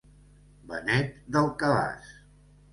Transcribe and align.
Benet 0.71 1.13
del 1.37 1.53
cabàs. 1.63 2.13